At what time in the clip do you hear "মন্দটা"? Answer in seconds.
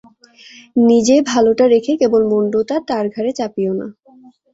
2.31-2.75